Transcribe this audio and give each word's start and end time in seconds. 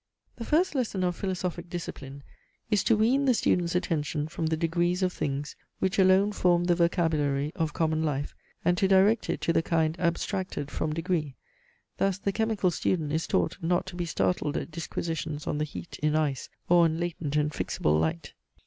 The 0.37 0.45
first 0.45 0.73
lesson 0.73 1.03
of 1.03 1.15
philosophic 1.15 1.69
discipline 1.69 2.23
is 2.71 2.83
to 2.85 2.97
wean 2.97 3.25
the 3.25 3.35
student's 3.35 3.75
attention 3.75 4.27
from 4.27 4.47
the 4.47 4.57
degrees 4.57 5.03
of 5.03 5.13
things, 5.13 5.55
which 5.77 5.99
alone 5.99 6.31
form 6.31 6.63
the 6.63 6.73
vocabulary 6.73 7.51
of 7.55 7.73
common 7.75 8.01
life, 8.01 8.33
and 8.65 8.75
to 8.79 8.87
direct 8.87 9.29
it 9.29 9.41
to 9.41 9.53
the 9.53 9.61
kind 9.61 9.95
abstracted 9.99 10.71
from 10.71 10.91
degree. 10.91 11.35
Thus 11.99 12.17
the 12.17 12.31
chemical 12.31 12.71
student 12.71 13.13
is 13.13 13.27
taught 13.27 13.59
not 13.61 13.85
to 13.85 13.95
be 13.95 14.05
startled 14.05 14.57
at 14.57 14.71
disquisitions 14.71 15.45
on 15.45 15.59
the 15.59 15.65
heat 15.65 15.99
in 16.01 16.15
ice, 16.15 16.49
or 16.67 16.85
on 16.85 16.99
latent 16.99 17.35
and 17.35 17.51
fixible 17.53 17.99
light. 17.99 18.33